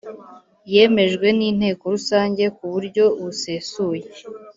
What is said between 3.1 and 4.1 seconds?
busesuye